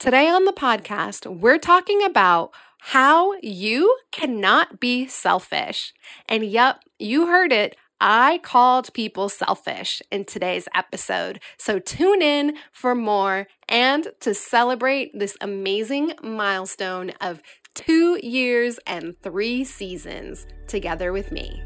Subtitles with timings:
[0.00, 5.92] Today on the podcast, we're talking about how you cannot be selfish.
[6.26, 7.76] And yep, you heard it.
[8.00, 11.38] I called people selfish in today's episode.
[11.58, 17.42] So tune in for more and to celebrate this amazing milestone of
[17.74, 21.62] two years and three seasons together with me.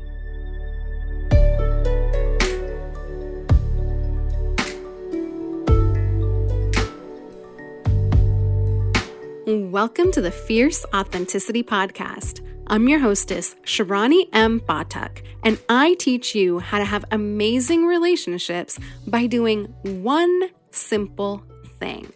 [9.46, 12.40] Welcome to the Fierce Authenticity Podcast.
[12.66, 14.58] I'm your hostess, Shirani M.
[14.58, 21.44] Pathak, and I teach you how to have amazing relationships by doing one simple
[21.78, 22.10] thing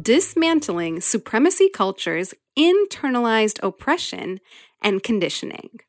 [0.00, 4.40] dismantling supremacy culture's internalized oppression
[4.80, 5.80] and conditioning.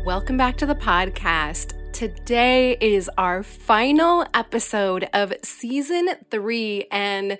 [0.05, 1.80] Welcome back to the podcast.
[1.93, 7.37] Today is our final episode of season three, and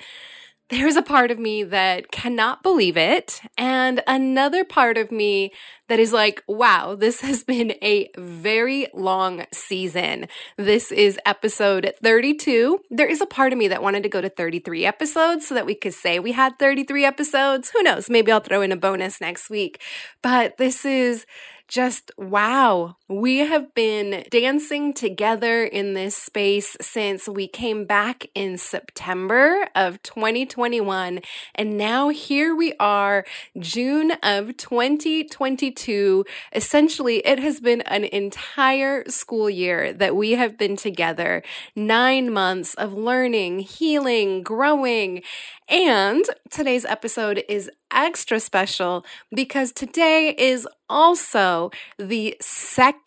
[0.70, 5.52] there's a part of me that cannot believe it, and another part of me
[5.88, 10.28] that is like, wow, this has been a very long season.
[10.58, 12.80] This is episode 32.
[12.90, 15.66] There is a part of me that wanted to go to 33 episodes so that
[15.66, 17.72] we could say we had 33 episodes.
[17.72, 18.10] Who knows?
[18.10, 19.82] Maybe I'll throw in a bonus next week.
[20.22, 21.26] But this is
[21.72, 22.98] just wow.
[23.12, 30.02] We have been dancing together in this space since we came back in September of
[30.02, 31.20] 2021.
[31.54, 33.26] And now here we are,
[33.60, 36.24] June of 2022.
[36.56, 41.44] Essentially, it has been an entire school year that we have been together.
[41.76, 45.22] Nine months of learning, healing, growing.
[45.68, 49.06] And today's episode is extra special
[49.36, 53.01] because today is also the second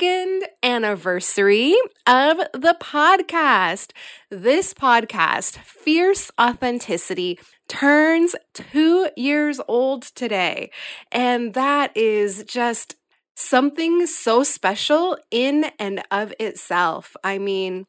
[0.62, 1.75] anniversary
[2.06, 3.93] of the podcast.
[4.31, 7.38] This podcast, Fierce Authenticity,
[7.69, 10.71] turns two years old today.
[11.12, 12.97] And that is just
[13.37, 17.16] something so special in and of itself.
[17.22, 17.87] I mean,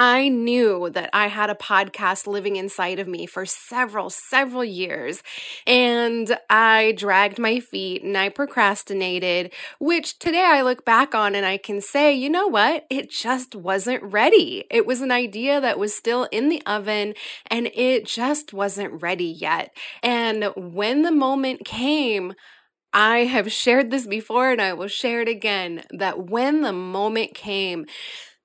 [0.00, 5.24] I knew that I had a podcast living inside of me for several, several years.
[5.66, 11.44] And I dragged my feet and I procrastinated, which today I look back on and
[11.44, 12.86] I can say, you know what?
[12.88, 14.64] It just wasn't ready.
[14.70, 17.14] It was an idea that was still in the oven
[17.50, 19.76] and it just wasn't ready yet.
[20.04, 22.34] And when the moment came,
[22.92, 27.34] I have shared this before and I will share it again that when the moment
[27.34, 27.84] came,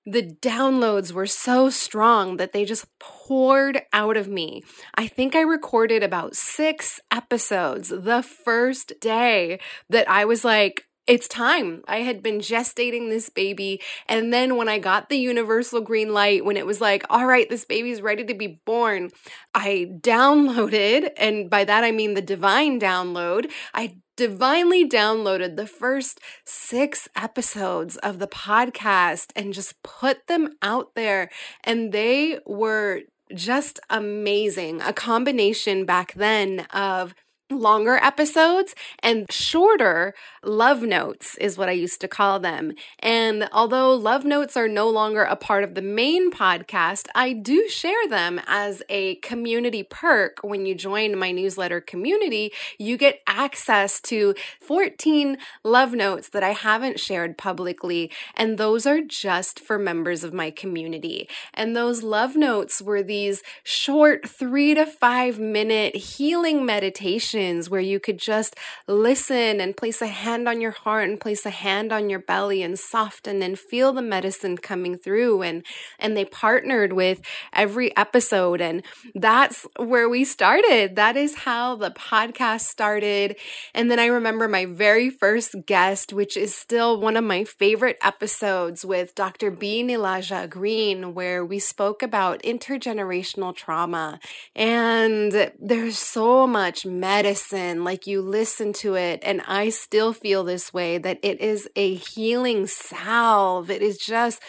[0.06, 4.64] the downloads were so strong that they just poured out of me.
[4.96, 9.60] I think I recorded about six episodes the first day
[9.90, 11.84] that I was like, it's time.
[11.86, 13.82] I had been gestating this baby.
[14.08, 17.50] And then when I got the universal green light, when it was like, all right,
[17.50, 19.10] this baby's ready to be born,
[19.54, 23.52] I downloaded, and by that I mean the divine download.
[23.74, 30.96] I divinely downloaded the first six episodes of the podcast and just put them out
[30.96, 31.30] there.
[31.64, 33.02] And they were
[33.34, 34.82] just amazing.
[34.82, 37.14] A combination back then of
[37.52, 42.74] longer episodes and shorter love notes is what I used to call them.
[43.00, 47.68] And although love notes are no longer a part of the main podcast, I do
[47.68, 50.40] share them as a community perk.
[50.42, 56.52] When you join my newsletter community, you get access to 14 love notes that I
[56.52, 58.12] haven't shared publicly.
[58.36, 61.30] And those are just for members of my community.
[61.54, 68.00] And those love notes were these short three to five minute healing meditations where you
[68.00, 68.56] could just
[68.88, 72.62] listen and place a hand on your heart and place a hand on your belly
[72.62, 75.42] and soften and feel the medicine coming through.
[75.42, 75.66] And
[75.98, 77.22] and they partnered with
[77.54, 78.62] every episode.
[78.62, 78.84] And
[79.16, 80.96] that's where we started.
[80.96, 83.36] That is how the podcast started.
[83.74, 87.98] And then i remember my very first guest which is still one of my favorite
[88.02, 94.20] episodes with dr b nilaja green where we spoke about intergenerational trauma.
[94.56, 96.86] And there's so much
[97.24, 101.70] medicine like you listen to it and i still feel this way, that it is
[101.76, 103.70] a healing salve.
[103.70, 104.42] It is just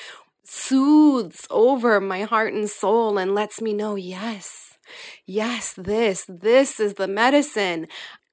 [0.44, 4.76] soothes over my heart and soul and lets me know, yes,
[5.24, 7.86] yes, this, this is the medicine.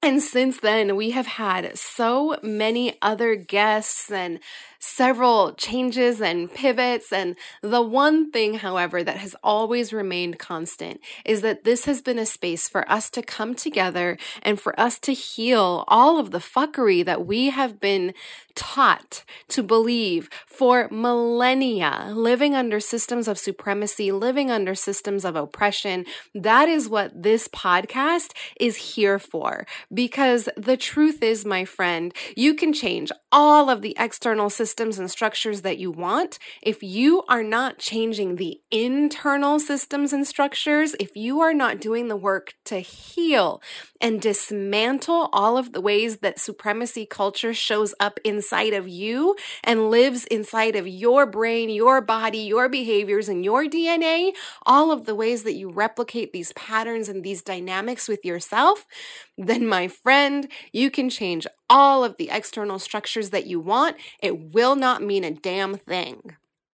[0.04, 4.40] And since then, we have had so many other guests and
[4.82, 7.14] several changes and pivots.
[7.14, 12.18] And the one thing, however, that has always remained constant is that this has been
[12.18, 16.40] a space for us to come together and for us to heal all of the
[16.40, 18.14] fuckery that we have been
[18.56, 26.06] taught to believe for millennia, living under systems of supremacy, living under systems of oppression.
[26.34, 29.66] That is what this podcast is here for.
[29.94, 35.10] Because the truth is, my friend, you can change all of the external systems and
[35.10, 41.16] structures that you want, if you are not changing the internal systems and structures, if
[41.16, 43.62] you are not doing the work to heal
[44.02, 49.92] and dismantle all of the ways that supremacy culture shows up inside of you and
[49.92, 54.32] lives inside of your brain, your body, your behaviors, and your DNA,
[54.66, 58.88] all of the ways that you replicate these patterns and these dynamics with yourself,
[59.38, 63.96] then my friend, you can change all of the external structures that you want.
[64.24, 66.36] It will not mean a damn thing.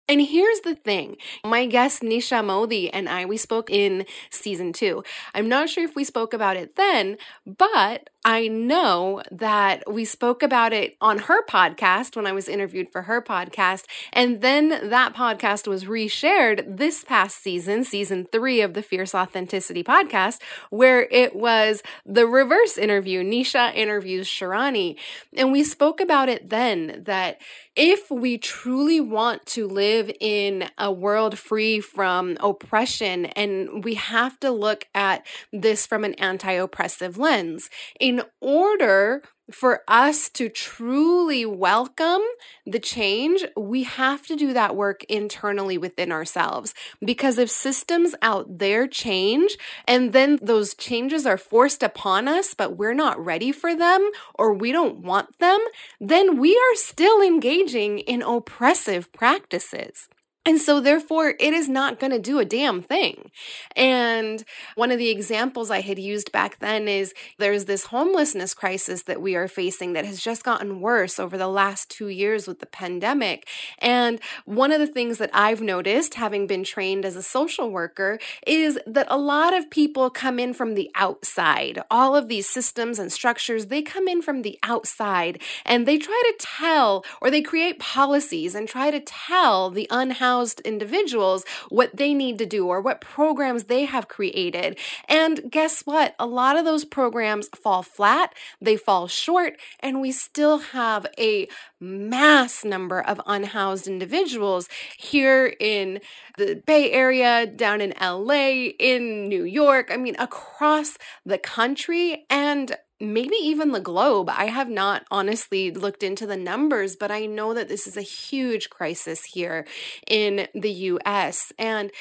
[0.10, 1.16] And here's the thing.
[1.46, 5.02] My guest Nisha Modi and I, we spoke in season two.
[5.34, 7.16] I'm not sure if we spoke about it then,
[7.46, 12.90] but I know that we spoke about it on her podcast when I was interviewed
[12.90, 13.84] for her podcast.
[14.14, 19.84] And then that podcast was reshared this past season, season three of the Fierce Authenticity
[19.84, 20.40] podcast,
[20.70, 23.24] where it was the reverse interview.
[23.24, 24.96] Nisha interviews Shirani.
[25.36, 27.42] And we spoke about it then that
[27.76, 34.40] if we truly want to live in a world free from oppression, and we have
[34.42, 37.70] to look at this from an anti oppressive lens,
[38.14, 42.22] in order for us to truly welcome
[42.64, 46.76] the change, we have to do that work internally within ourselves.
[47.04, 49.58] Because if systems out there change
[49.88, 54.54] and then those changes are forced upon us, but we're not ready for them or
[54.54, 55.60] we don't want them,
[56.00, 60.08] then we are still engaging in oppressive practices.
[60.46, 63.32] And so, therefore, it is not going to do a damn thing.
[63.78, 64.44] And
[64.76, 69.22] one of the examples I had used back then is there's this homelessness crisis that
[69.22, 72.66] we are facing that has just gotten worse over the last two years with the
[72.66, 73.48] pandemic.
[73.80, 78.20] And one of the things that I've noticed, having been trained as a social worker,
[78.46, 81.80] is that a lot of people come in from the outside.
[81.90, 86.22] All of these systems and structures, they come in from the outside and they try
[86.26, 91.96] to tell or they create policies and try to tell the unhoused housed individuals what
[91.96, 94.80] they need to do or what programs they have created.
[95.08, 96.16] And guess what?
[96.18, 101.48] A lot of those programs fall flat, they fall short, and we still have a
[101.80, 106.00] mass number of unhoused individuals here in
[106.40, 112.26] the Bay Area, down in LA, in New York, I mean, across the country.
[112.28, 114.30] And maybe even the globe.
[114.30, 118.02] I have not honestly looked into the numbers, but I know that this is a
[118.02, 119.66] huge crisis here
[120.08, 121.52] in the US.
[121.58, 121.92] And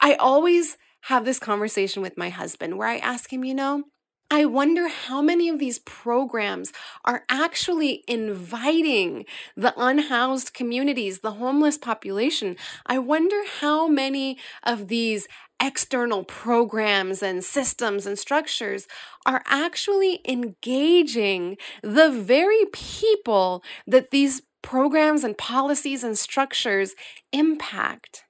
[0.00, 3.84] I always have this conversation with my husband where I ask him, you know,
[4.32, 6.72] I wonder how many of these programs
[7.04, 9.24] are actually inviting
[9.56, 12.56] the unhoused communities, the homeless population.
[12.86, 15.26] I wonder how many of these
[15.60, 18.86] external programs and systems and structures
[19.26, 26.94] are actually engaging the very people that these programs and policies and structures
[27.32, 28.24] impact.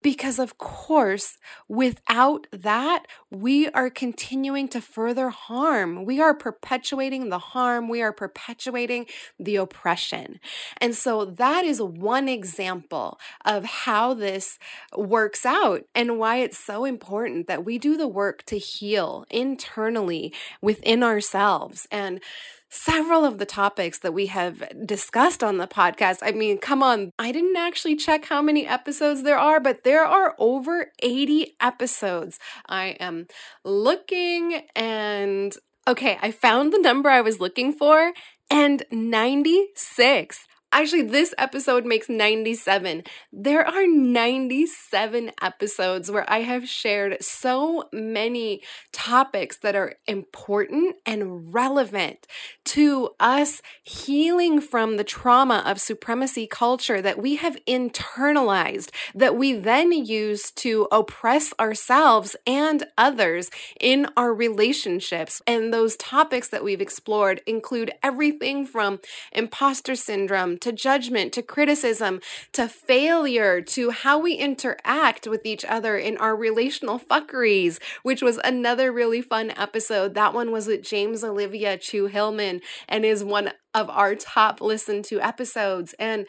[0.00, 1.38] Because, of course,
[1.68, 6.04] without that, we are continuing to further harm.
[6.04, 7.88] We are perpetuating the harm.
[7.88, 9.06] We are perpetuating
[9.40, 10.38] the oppression.
[10.80, 14.58] And so, that is one example of how this
[14.96, 20.32] works out and why it's so important that we do the work to heal internally
[20.62, 21.86] within ourselves.
[21.90, 22.20] And
[22.68, 26.18] several of the topics that we have discussed on the podcast.
[26.22, 30.04] I mean, come on, I didn't actually check how many episodes there are, but there
[30.04, 32.38] are over 80 episodes.
[32.68, 33.26] I am
[33.64, 35.56] looking and
[35.86, 38.12] okay, I found the number I was looking for
[38.50, 40.46] and 96.
[40.70, 43.02] Actually, this episode makes 97.
[43.32, 48.60] There are 97 episodes where I have shared so many
[48.92, 52.26] topics that are important and relevant
[52.66, 59.54] to us healing from the trauma of supremacy culture that we have internalized, that we
[59.54, 65.40] then use to oppress ourselves and others in our relationships.
[65.46, 69.00] And those topics that we've explored include everything from
[69.32, 72.20] imposter syndrome to judgment, to criticism,
[72.52, 78.38] to failure, to how we interact with each other in our relational fuckeries, which was
[78.44, 80.14] another really fun episode.
[80.14, 85.04] That one was with James Olivia Chu Hillman and is one of our top listened
[85.06, 85.94] to episodes.
[85.98, 86.26] And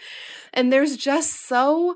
[0.53, 1.95] and there's just so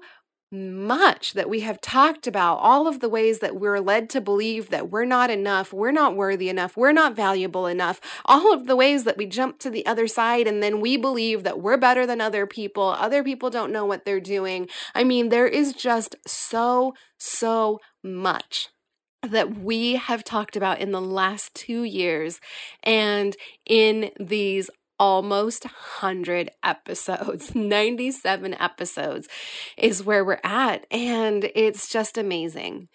[0.53, 4.69] much that we have talked about, all of the ways that we're led to believe
[4.69, 8.75] that we're not enough, we're not worthy enough, we're not valuable enough, all of the
[8.75, 12.05] ways that we jump to the other side and then we believe that we're better
[12.05, 14.69] than other people, other people don't know what they're doing.
[14.93, 18.69] I mean, there is just so, so much
[19.23, 22.39] that we have talked about in the last two years
[22.83, 24.69] and in these
[24.99, 27.55] almost 100 episodes.
[27.55, 29.27] 97 episodes
[29.77, 30.85] is where we're at.
[30.91, 32.89] And it's just amazing.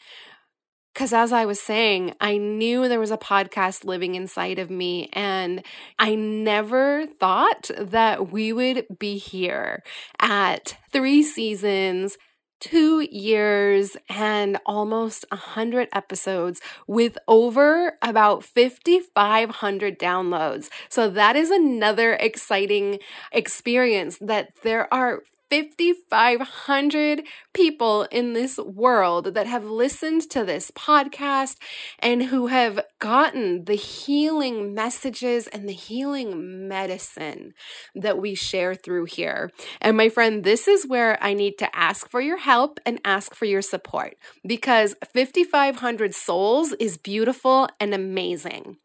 [0.99, 5.09] Because as I was saying, I knew there was a podcast living inside of me,
[5.13, 5.63] and
[5.97, 9.85] I never thought that we would be here
[10.19, 12.19] at three seasons,
[12.61, 20.69] two years and almost 100 episodes with over about 5,500 downloads.
[20.89, 22.99] So that is another exciting
[23.33, 27.23] experience that there are 5,500
[27.55, 31.57] people in this world that have listened to this podcast
[31.99, 37.55] and who have gotten the healing messages and the healing medicine
[37.95, 39.51] that we share through here.
[39.81, 43.35] And my friend, this is where I need to ask for your help and ask
[43.35, 48.77] for your support because 5,500 souls is beautiful and amazing.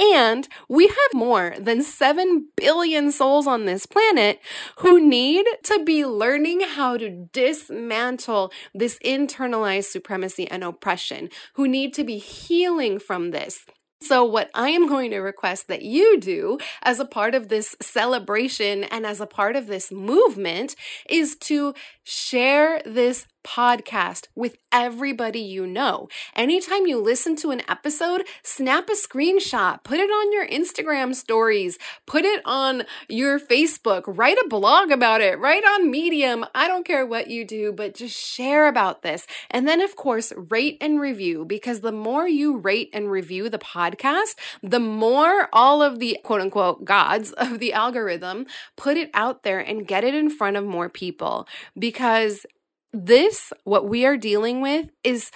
[0.00, 4.40] And we have more than 7 billion souls on this planet
[4.78, 11.94] who need to be learning how to dismantle this internalized supremacy and oppression, who need
[11.94, 13.64] to be healing from this.
[14.02, 17.76] So, what I am going to request that you do as a part of this
[17.80, 20.74] celebration and as a part of this movement
[21.08, 21.72] is to
[22.02, 26.08] share this podcast with everybody you know.
[26.34, 31.78] Anytime you listen to an episode, snap a screenshot, put it on your Instagram stories,
[32.06, 36.44] put it on your Facebook, write a blog about it, write on Medium.
[36.54, 39.26] I don't care what you do, but just share about this.
[39.50, 43.58] And then, of course, rate and review because the more you rate and review the
[43.58, 48.46] podcast, the more all of the quote unquote gods of the algorithm
[48.76, 51.46] put it out there and get it in front of more people
[51.78, 52.46] because
[52.92, 55.30] this what we are dealing with is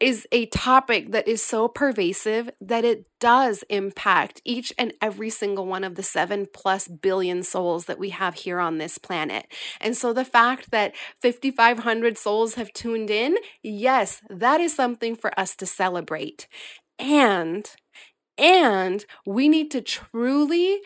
[0.00, 5.66] is a topic that is so pervasive that it does impact each and every single
[5.66, 9.46] one of the 7 plus billion souls that we have here on this planet.
[9.80, 15.38] And so the fact that 5500 souls have tuned in, yes, that is something for
[15.38, 16.48] us to celebrate.
[16.98, 17.70] And
[18.36, 20.80] and we need to truly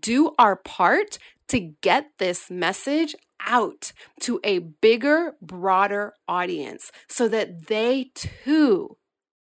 [0.00, 3.14] do our part to get this message
[3.46, 8.96] out to a bigger, broader audience so that they too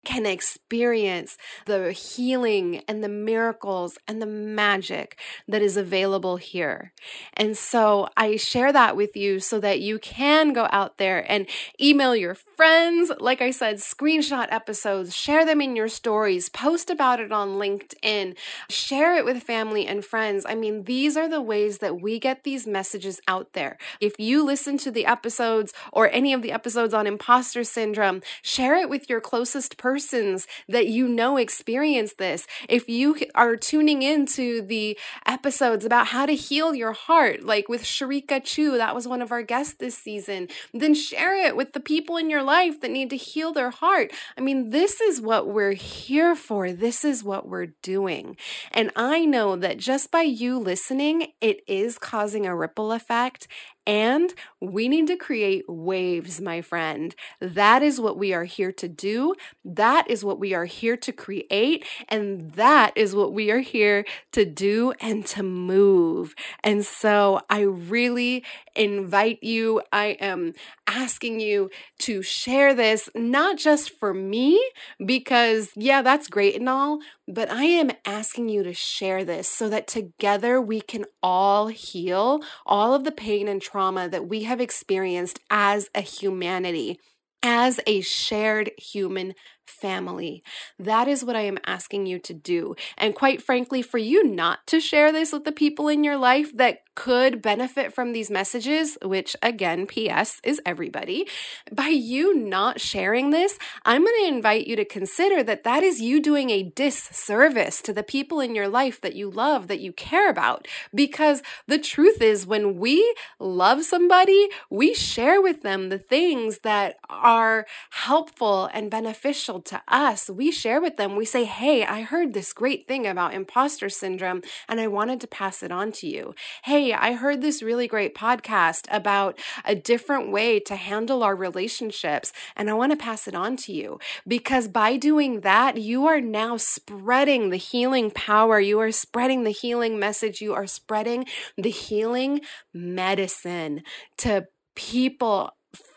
[0.03, 6.93] can experience the healing and the miracles and the magic that is available here.
[7.33, 11.47] And so I share that with you so that you can go out there and
[11.79, 13.11] email your friends.
[13.19, 18.37] Like I said, screenshot episodes, share them in your stories, post about it on LinkedIn,
[18.69, 20.45] share it with family and friends.
[20.47, 23.79] I mean, these are the ways that we get these messages out there.
[23.99, 28.75] If you listen to the episodes or any of the episodes on imposter syndrome, share
[28.75, 32.45] it with your closest persons that you know experience this.
[32.69, 37.81] If you are tuning into the episodes about how to heal your heart, like with
[37.81, 41.79] Sharika Chu, that was one of our guests this season, then share it with the
[41.79, 44.11] people in your life that need to heal their heart.
[44.37, 46.73] I mean, this is what we're here for.
[46.73, 48.35] This is what we're doing.
[48.73, 53.47] And I know that just by you listening, it is causing a ripple effect
[53.91, 57.13] and we need to create waves, my friend.
[57.41, 59.35] That is what we are here to do.
[59.65, 61.85] That is what we are here to create.
[62.07, 66.35] And that is what we are here to do and to move.
[66.63, 68.45] And so I really
[68.77, 70.53] invite you, I am
[70.87, 71.69] asking you
[71.99, 74.63] to share this, not just for me,
[75.05, 79.67] because yeah, that's great and all, but I am asking you to share this so
[79.67, 84.61] that together we can all heal all of the pain and trauma that we have
[84.61, 86.99] experienced as a humanity,
[87.43, 89.33] as a shared human
[89.65, 90.43] family.
[90.77, 92.75] That is what I am asking you to do.
[92.97, 96.55] And quite frankly, for you not to share this with the people in your life
[96.55, 101.27] that could benefit from these messages, which again, PS is everybody,
[101.71, 105.99] by you not sharing this, I'm going to invite you to consider that that is
[105.99, 109.91] you doing a disservice to the people in your life that you love, that you
[109.91, 110.67] care about.
[110.93, 116.99] Because the truth is, when we love somebody, we share with them the things that
[117.09, 120.29] are helpful and beneficial to us.
[120.29, 124.43] We share with them, we say, Hey, I heard this great thing about imposter syndrome
[124.69, 126.35] and I wanted to pass it on to you.
[126.63, 132.31] Hey, I heard this really great podcast about a different way to handle our relationships,
[132.55, 133.99] and I want to pass it on to you.
[134.27, 139.51] Because by doing that, you are now spreading the healing power, you are spreading the
[139.51, 141.25] healing message, you are spreading
[141.57, 142.41] the healing
[142.73, 143.83] medicine
[144.17, 145.51] to people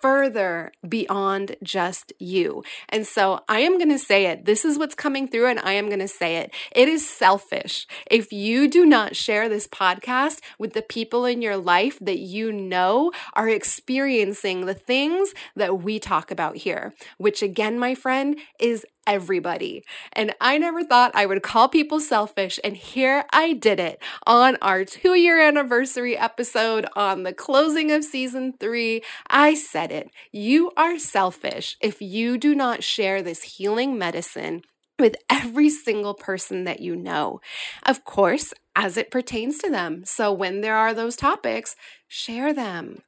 [0.04, 2.62] further beyond just you.
[2.90, 4.44] And so I am going to say it.
[4.44, 6.52] This is what's coming through, and I am going to say it.
[6.73, 11.56] It is selfish if you do not share this podcast with the people in your
[11.56, 17.78] life that you know are experiencing the things that we talk about here, which again,
[17.78, 19.84] my friend, is everybody.
[20.12, 22.58] And I never thought I would call people selfish.
[22.62, 28.04] And here I did it on our two year anniversary episode on the closing of
[28.04, 29.02] season three.
[29.28, 30.11] I said it.
[30.32, 34.62] You are selfish if you do not share this healing medicine
[34.99, 37.40] with every single person that you know.
[37.84, 40.04] Of course, as it pertains to them.
[40.04, 41.76] So when there are those topics,
[42.08, 43.02] share them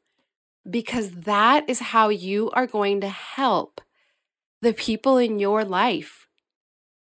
[0.68, 3.80] because that is how you are going to help
[4.66, 6.26] the people in your life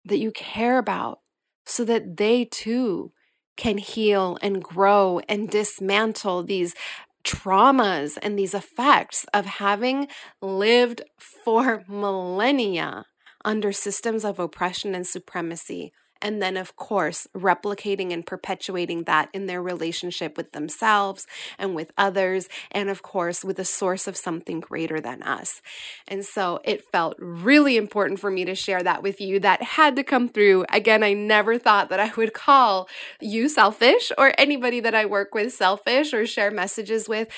[0.04, 1.21] that you care about
[1.64, 3.12] so that they too
[3.57, 6.75] can heal and grow and dismantle these
[7.23, 10.09] traumas and these effects of having
[10.40, 11.02] lived
[11.45, 13.07] for millennia
[13.45, 15.92] under systems of oppression and supremacy
[16.23, 21.26] and then, of course, replicating and perpetuating that in their relationship with themselves
[21.59, 25.61] and with others, and of course, with a source of something greater than us.
[26.09, 29.41] And so it felt really important for me to share that with you.
[29.41, 30.64] That had to come through.
[30.71, 32.88] Again, I never thought that I would call
[33.21, 37.29] you selfish or anybody that I work with selfish or share messages with.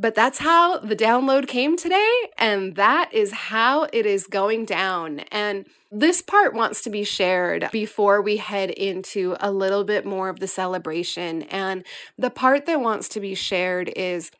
[0.00, 5.20] But that's how the download came today, and that is how it is going down.
[5.30, 10.30] And this part wants to be shared before we head into a little bit more
[10.30, 11.42] of the celebration.
[11.42, 11.84] And
[12.16, 14.30] the part that wants to be shared is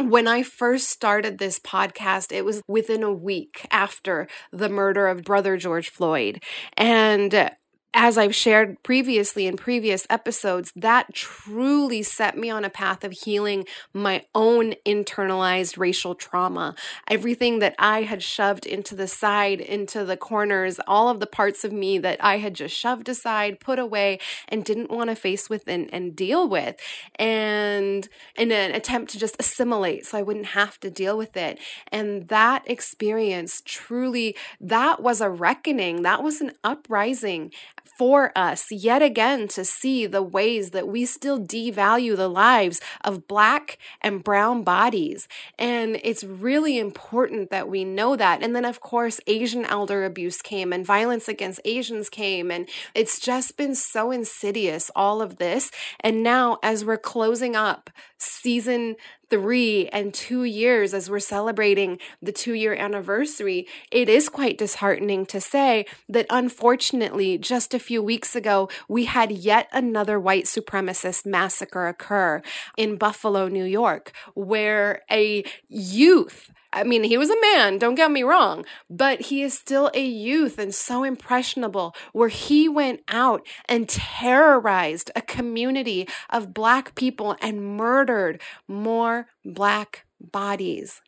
[0.00, 5.24] when I first started this podcast, it was within a week after the murder of
[5.24, 6.40] brother George Floyd.
[6.76, 7.50] And
[7.94, 13.12] as I've shared previously in previous episodes, that truly set me on a path of
[13.12, 16.74] healing my own internalized racial trauma.
[17.08, 21.64] Everything that I had shoved into the side, into the corners, all of the parts
[21.64, 25.48] of me that I had just shoved aside, put away, and didn't want to face
[25.48, 26.76] with and, and deal with.
[27.18, 31.58] And in an attempt to just assimilate so I wouldn't have to deal with it.
[31.90, 37.50] And that experience truly, that was a reckoning, that was an uprising
[37.98, 43.26] for us yet again to see the ways that we still devalue the lives of
[43.26, 45.26] black and brown bodies.
[45.58, 48.40] And it's really important that we know that.
[48.40, 52.52] And then, of course, Asian elder abuse came and violence against Asians came.
[52.52, 55.72] And it's just been so insidious, all of this.
[55.98, 58.94] And now, as we're closing up season
[59.30, 65.26] three and two years as we're celebrating the two year anniversary, it is quite disheartening
[65.26, 71.26] to say that unfortunately, just a few weeks ago, we had yet another white supremacist
[71.26, 72.42] massacre occur
[72.76, 78.10] in Buffalo, New York, where a youth I mean, he was a man, don't get
[78.10, 83.46] me wrong, but he is still a youth and so impressionable, where he went out
[83.66, 91.00] and terrorized a community of Black people and murdered more Black bodies.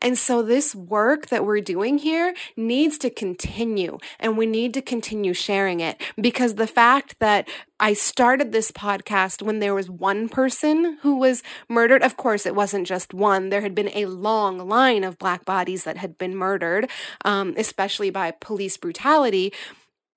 [0.00, 4.82] And so, this work that we're doing here needs to continue, and we need to
[4.82, 7.48] continue sharing it because the fact that
[7.80, 12.54] I started this podcast when there was one person who was murdered, of course, it
[12.54, 13.48] wasn't just one.
[13.50, 16.88] There had been a long line of Black bodies that had been murdered,
[17.24, 19.52] um, especially by police brutality.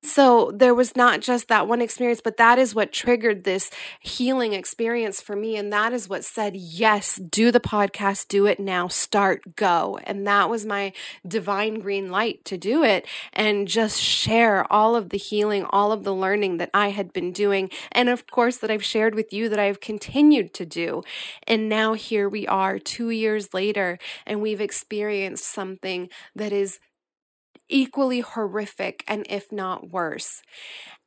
[0.04, 4.54] So there was not just that one experience, but that is what triggered this healing
[4.54, 5.58] experience for me.
[5.58, 10.00] And that is what said, yes, do the podcast, do it now, start, go.
[10.04, 10.94] And that was my
[11.28, 16.04] divine green light to do it and just share all of the healing, all of
[16.04, 17.70] the learning that I had been doing.
[17.92, 21.02] And of course, that I've shared with you that I've continued to do.
[21.48, 26.80] And now here we are two years later, and we've experienced something that is
[27.70, 30.42] equally horrific and if not worse.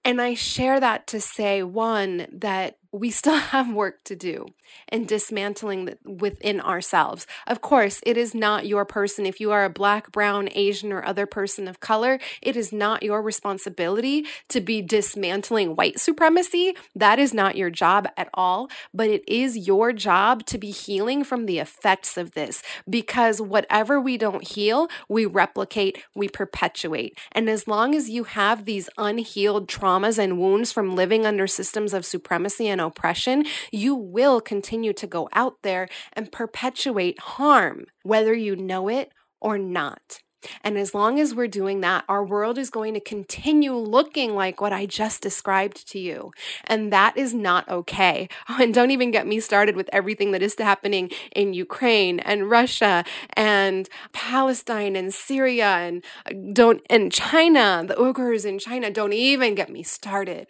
[0.04, 4.46] And I share that to say one, that we still have work to do
[4.90, 7.26] in dismantling within ourselves.
[7.46, 9.26] Of course, it is not your person.
[9.26, 13.02] If you are a black, brown, Asian, or other person of color, it is not
[13.02, 16.74] your responsibility to be dismantling white supremacy.
[16.94, 18.68] That is not your job at all.
[18.94, 24.00] But it is your job to be healing from the effects of this because whatever
[24.00, 27.18] we don't heal, we replicate, we perpetuate.
[27.32, 31.92] And as long as you have these unhealed traumas and wounds from living under systems
[31.94, 38.34] of supremacy and oppression, you will continue to go out there and perpetuate harm, whether
[38.34, 40.20] you know it or not.
[40.62, 44.60] And as long as we're doing that, our world is going to continue looking like
[44.60, 46.32] what I just described to you.
[46.64, 48.28] And that is not okay.
[48.48, 52.50] Oh, and don't even get me started with everything that is happening in Ukraine and
[52.50, 58.90] Russia and Palestine and Syria and uh, don't and China, the Uyghurs in China.
[58.90, 60.48] Don't even get me started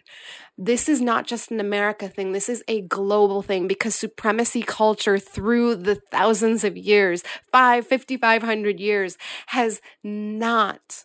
[0.63, 2.33] this is not just an America thing.
[2.33, 8.79] This is a global thing because supremacy culture through the thousands of years, five, 5,500
[8.79, 11.03] years, has not,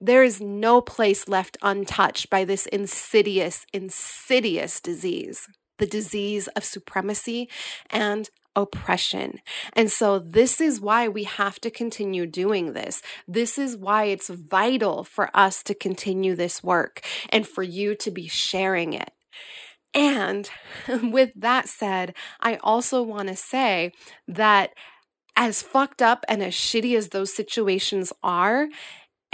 [0.00, 5.48] there is no place left untouched by this insidious, insidious disease.
[5.78, 7.48] The disease of supremacy
[7.90, 9.40] and oppression.
[9.72, 13.02] And so, this is why we have to continue doing this.
[13.26, 18.10] This is why it's vital for us to continue this work and for you to
[18.10, 19.10] be sharing it.
[19.92, 20.50] And
[20.88, 23.92] with that said, I also want to say
[24.28, 24.70] that
[25.36, 28.68] as fucked up and as shitty as those situations are,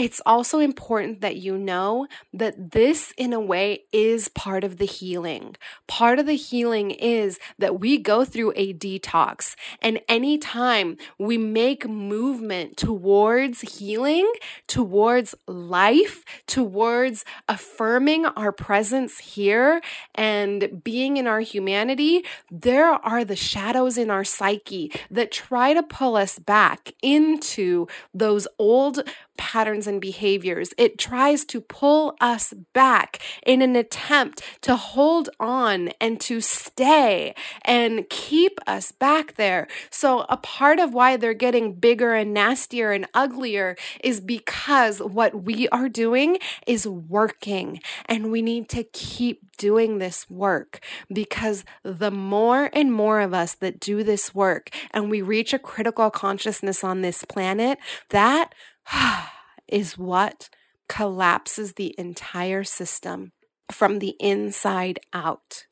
[0.01, 4.87] it's also important that you know that this, in a way, is part of the
[4.87, 5.57] healing.
[5.89, 9.57] Part of the healing is that we go through a detox.
[9.83, 14.33] And anytime we make movement towards healing,
[14.67, 19.83] towards life, towards affirming our presence here
[20.15, 25.83] and being in our humanity, there are the shadows in our psyche that try to
[25.83, 29.01] pull us back into those old
[29.41, 30.75] patterns and behaviors.
[30.77, 37.35] It tries to pull us back in an attempt to hold on and to stay
[37.65, 39.67] and keep us back there.
[39.91, 45.43] So, a part of why they're getting bigger and nastier and uglier is because what
[45.43, 50.81] we are doing is working, and we need to keep doing this work
[51.13, 55.59] because the more and more of us that do this work and we reach a
[55.59, 57.79] critical consciousness on this planet,
[58.11, 58.55] that
[59.69, 60.49] is what
[60.89, 63.33] collapses the entire system
[63.71, 65.65] from the inside out.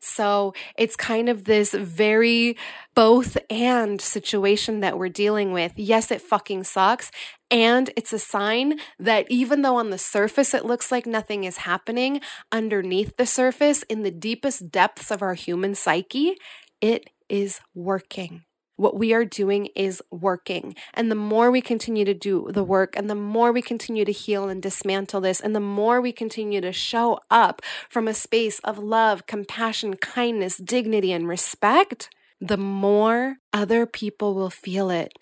[0.00, 2.56] So it's kind of this very
[2.94, 5.72] both and situation that we're dealing with.
[5.76, 7.10] Yes, it fucking sucks.
[7.50, 11.58] And it's a sign that even though on the surface it looks like nothing is
[11.58, 16.36] happening, underneath the surface, in the deepest depths of our human psyche,
[16.80, 18.44] it is working
[18.76, 20.74] what we are doing is working.
[20.94, 24.12] And the more we continue to do the work and the more we continue to
[24.12, 28.58] heal and dismantle this, and the more we continue to show up from a space
[28.60, 35.12] of love, compassion, kindness, dignity, and respect, the more other people will feel it.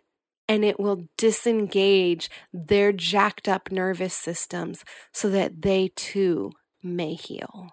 [0.49, 6.51] And it will disengage their jacked up nervous systems so that they too
[6.83, 7.71] may heal.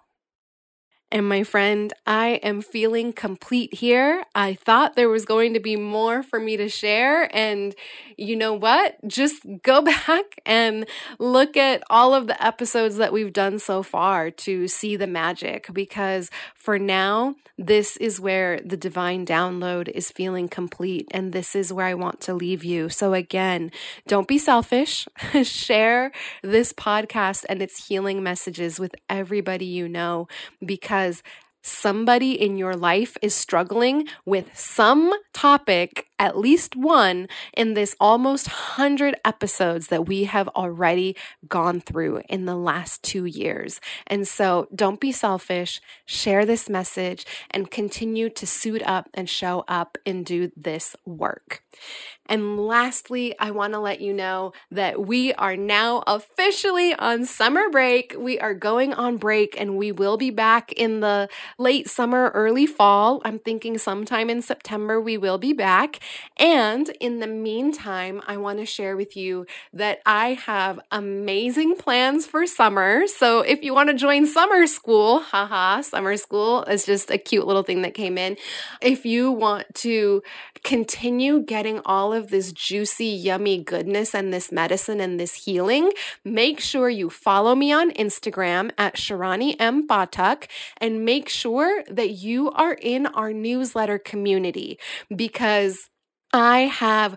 [1.10, 4.24] And my friend, I am feeling complete here.
[4.34, 7.34] I thought there was going to be more for me to share.
[7.34, 7.74] And
[8.18, 8.96] you know what?
[9.06, 10.86] Just go back and
[11.18, 15.72] look at all of the episodes that we've done so far to see the magic.
[15.72, 21.08] Because for now, this is where the divine download is feeling complete.
[21.12, 22.90] And this is where I want to leave you.
[22.90, 23.70] So again,
[24.06, 25.08] don't be selfish.
[25.42, 30.28] share this podcast and its healing messages with everybody you know
[30.64, 31.22] because because
[31.62, 38.48] somebody in your life is struggling with some topic, at least one, in this almost
[38.48, 41.14] 100 episodes that we have already
[41.46, 43.80] gone through in the last two years.
[44.06, 49.64] And so don't be selfish, share this message, and continue to suit up and show
[49.68, 51.62] up and do this work.
[52.28, 57.70] And lastly, I want to let you know that we are now officially on summer
[57.70, 58.14] break.
[58.18, 62.66] We are going on break and we will be back in the late summer, early
[62.66, 63.22] fall.
[63.24, 66.00] I'm thinking sometime in September we will be back.
[66.36, 72.26] And in the meantime, I want to share with you that I have amazing plans
[72.26, 73.06] for summer.
[73.06, 77.46] So if you want to join summer school, haha, summer school is just a cute
[77.46, 78.36] little thing that came in.
[78.82, 80.22] If you want to
[80.62, 85.92] continue getting all of this juicy, yummy goodness and this medicine and this healing,
[86.24, 89.86] make sure you follow me on Instagram at Shirani M.
[89.86, 94.78] Pathak and make sure that you are in our newsletter community
[95.14, 95.88] because
[96.32, 97.16] I have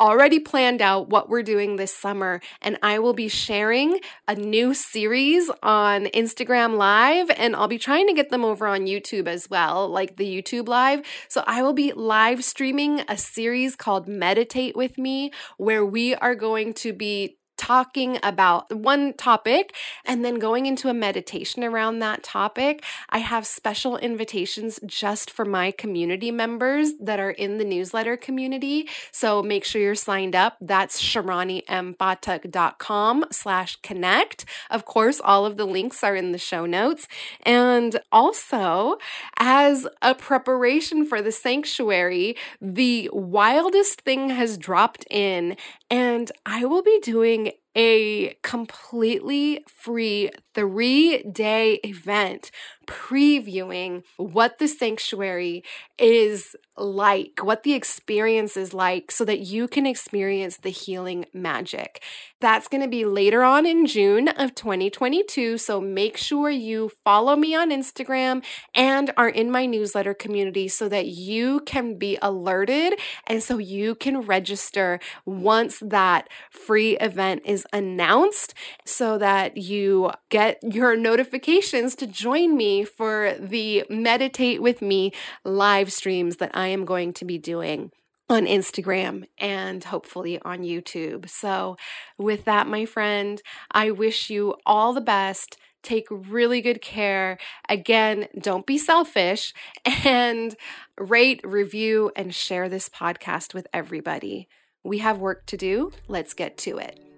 [0.00, 4.74] already planned out what we're doing this summer, and I will be sharing a new
[4.74, 9.48] series on Instagram Live, and I'll be trying to get them over on YouTube as
[9.48, 11.02] well, like the YouTube Live.
[11.28, 16.34] So I will be live streaming a series called Meditate with Me, where we are
[16.34, 19.74] going to be talking about one topic
[20.04, 22.84] and then going into a meditation around that topic.
[23.08, 28.86] I have special invitations just for my community members that are in the newsletter community.
[29.12, 30.58] So make sure you're signed up.
[30.60, 34.44] That's ShiraniMPathak.com slash connect.
[34.70, 37.08] Of course, all of the links are in the show notes.
[37.46, 38.98] And also,
[39.38, 45.56] as a preparation for the sanctuary, the wildest thing has dropped in
[45.94, 52.50] and I will be doing a completely free three day event
[52.86, 55.64] previewing what the sanctuary
[55.98, 62.02] is like, what the experience is like, so that you can experience the healing magic.
[62.40, 65.56] That's going to be later on in June of 2022.
[65.58, 68.44] So make sure you follow me on Instagram
[68.74, 73.94] and are in my newsletter community so that you can be alerted and so you
[73.94, 82.06] can register once that free event is announced so that you get your notifications to
[82.06, 85.12] join for the Meditate with Me
[85.44, 87.92] live streams that I am going to be doing
[88.28, 91.28] on Instagram and hopefully on YouTube.
[91.28, 91.76] So,
[92.18, 95.58] with that, my friend, I wish you all the best.
[95.82, 97.36] Take really good care.
[97.68, 99.52] Again, don't be selfish
[99.84, 100.56] and
[100.98, 104.48] rate, review, and share this podcast with everybody.
[104.82, 105.92] We have work to do.
[106.08, 107.13] Let's get to it.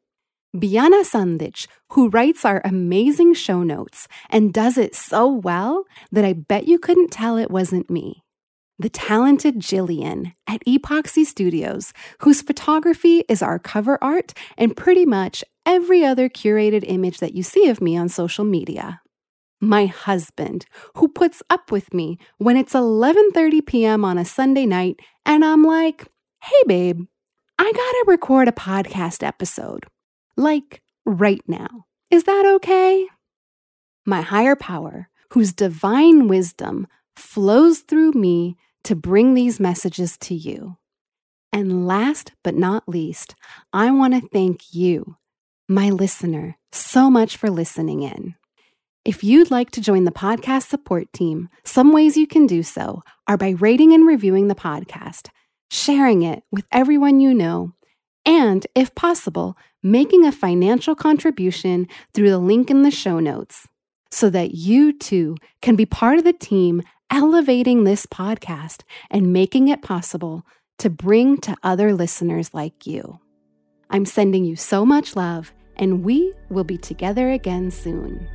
[0.54, 6.34] Biana Sandich, who writes our amazing show notes and does it so well that I
[6.34, 8.22] bet you couldn't tell it wasn't me.
[8.78, 15.42] The talented Jillian at Epoxy Studios, whose photography is our cover art and pretty much
[15.64, 19.00] every other curated image that you see of me on social media.
[19.58, 24.04] My husband, who puts up with me when it's 11:30 p.m.
[24.04, 26.08] on a Sunday night and I'm like,
[26.42, 27.06] "Hey babe,
[27.58, 29.86] I got to record a podcast episode."
[30.36, 31.86] Like right now.
[32.10, 33.06] Is that okay?
[34.04, 40.76] My higher power, whose divine wisdom flows through me to bring these messages to you.
[41.52, 43.34] And last but not least,
[43.72, 45.16] I want to thank you,
[45.68, 48.34] my listener, so much for listening in.
[49.04, 53.02] If you'd like to join the podcast support team, some ways you can do so
[53.26, 55.28] are by rating and reviewing the podcast,
[55.70, 57.72] sharing it with everyone you know,
[58.24, 63.66] and, if possible, making a financial contribution through the link in the show notes
[64.10, 69.68] so that you too can be part of the team elevating this podcast and making
[69.68, 70.44] it possible
[70.78, 73.18] to bring to other listeners like you.
[73.90, 78.26] I'm sending you so much love, and we will be together again soon.